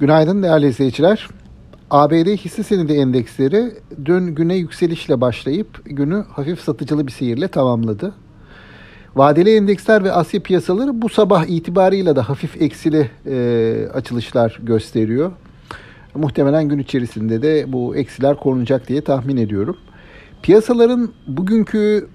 [0.00, 1.28] Günaydın değerli izleyiciler.
[1.90, 3.72] ABD hisse senedi endeksleri
[4.04, 8.14] dün güne yükselişle başlayıp günü hafif satıcılı bir seyirle tamamladı.
[9.16, 15.32] Vadeli endeksler ve Asya piyasaları bu sabah itibarıyla da hafif eksili e, açılışlar gösteriyor.
[16.14, 19.76] Muhtemelen gün içerisinde de bu eksiler korunacak diye tahmin ediyorum.
[20.42, 22.08] Piyasaların bugünkü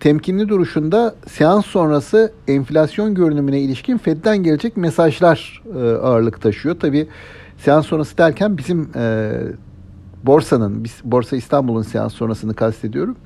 [0.00, 6.80] temkinli duruşunda seans sonrası enflasyon görünümüne ilişkin Fed'den gelecek mesajlar e, ağırlık taşıyor.
[6.80, 7.08] Tabii
[7.58, 9.32] seans sonrası derken bizim e,
[10.24, 13.16] borsanın, biz, Borsa İstanbul'un seans sonrasını kastediyorum.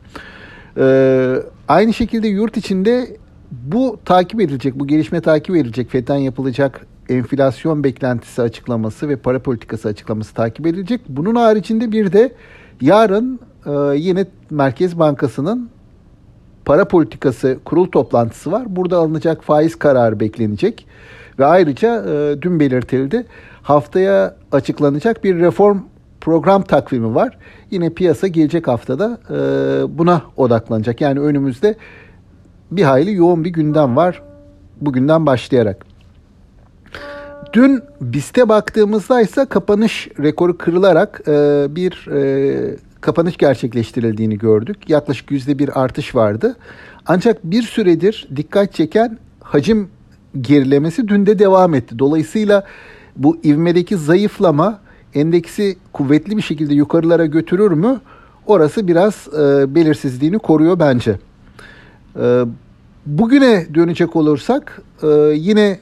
[0.76, 1.36] E,
[1.68, 3.16] aynı şekilde yurt içinde
[3.50, 5.90] bu takip edilecek, bu gelişme takip edilecek.
[5.90, 11.00] Fed'den yapılacak enflasyon beklentisi açıklaması ve para politikası açıklaması takip edilecek.
[11.08, 12.32] Bunun haricinde bir de
[12.80, 15.70] yarın e, yine Merkez Bankası'nın
[16.64, 18.76] para politikası kurul toplantısı var.
[18.76, 20.86] Burada alınacak faiz kararı beklenecek.
[21.38, 23.26] Ve ayrıca e, dün belirtildi
[23.62, 25.78] haftaya açıklanacak bir reform
[26.20, 27.38] program takvimi var.
[27.70, 29.36] Yine piyasa gelecek haftada e,
[29.98, 31.00] buna odaklanacak.
[31.00, 31.74] Yani önümüzde
[32.70, 34.22] bir hayli yoğun bir gündem var
[34.80, 35.86] bugünden başlayarak.
[37.52, 44.76] Dün BIST'e baktığımızda ise kapanış rekoru kırılarak e, bir e, kapanış gerçekleştirildiğini gördük.
[44.88, 46.56] Yaklaşık yüzde bir artış vardı.
[47.06, 49.88] Ancak bir süredir dikkat çeken hacim
[50.40, 51.98] gerilemesi dün de devam etti.
[51.98, 52.64] Dolayısıyla
[53.16, 54.78] bu ivmedeki zayıflama
[55.14, 58.00] endeksi kuvvetli bir şekilde yukarılara götürür mü?
[58.46, 61.18] Orası biraz e, belirsizliğini koruyor bence.
[62.20, 62.44] E,
[63.06, 65.78] bugüne dönecek olursak e, yine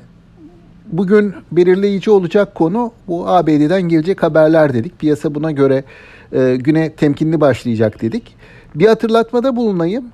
[0.93, 4.99] bugün belirleyici olacak konu bu ABD'den gelecek haberler dedik.
[4.99, 5.85] Piyasa buna göre
[6.33, 8.37] e, güne temkinli başlayacak dedik.
[8.75, 10.05] Bir hatırlatmada bulunayım.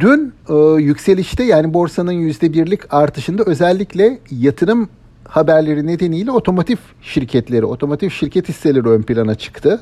[0.00, 4.88] Dün e, yükselişte yani borsanın %1'lik artışında özellikle yatırım
[5.28, 9.80] haberleri nedeniyle otomotiv şirketleri, otomotiv şirket hisseleri ön plana çıktı.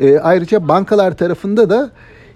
[0.00, 1.90] E, ayrıca bankalar tarafında da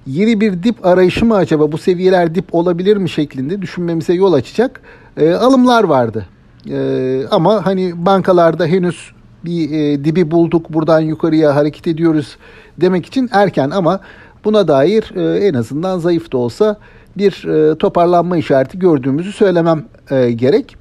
[0.06, 4.80] yeni bir dip arayışı mı acaba bu seviyeler dip olabilir mi şeklinde düşünmemize yol açacak
[5.16, 6.26] e, alımlar vardı.
[6.70, 9.12] E, ama hani bankalarda henüz
[9.44, 12.36] bir e, dibi bulduk buradan yukarıya hareket ediyoruz
[12.80, 14.00] demek için erken ama
[14.44, 16.76] buna dair e, en azından zayıf da olsa
[17.16, 20.76] bir e, toparlanma işareti gördüğümüzü söylemem e, gerek.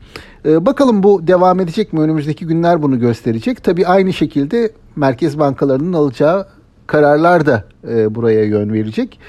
[0.45, 1.99] E, bakalım bu devam edecek mi?
[1.99, 3.63] Önümüzdeki günler bunu gösterecek.
[3.63, 6.47] Tabii aynı şekilde merkez bankalarının alacağı
[6.88, 9.19] kararlar da e, buraya yön verecek.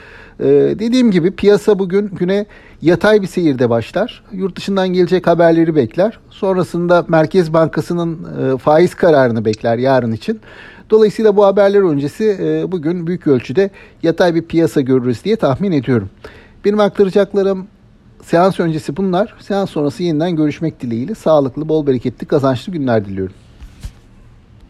[0.41, 0.44] E,
[0.78, 2.47] dediğim gibi piyasa bugün güne
[2.82, 4.25] yatay bir seyirde başlar.
[4.32, 6.19] Yurt dışından gelecek haberleri bekler.
[6.31, 8.19] Sonrasında Merkez Bankası'nın
[8.54, 10.41] e, faiz kararını bekler yarın için.
[10.91, 13.70] Dolayısıyla bu haberler öncesi e, bugün büyük ölçüde
[14.03, 16.10] yatay bir piyasa görürüz diye tahmin ediyorum.
[16.64, 17.66] Benim aktaracaklarım
[18.22, 19.34] seans öncesi bunlar.
[19.41, 23.34] Seans sonrası yeniden görüşmek dileğiyle sağlıklı, bol bereketli, kazançlı günler diliyorum.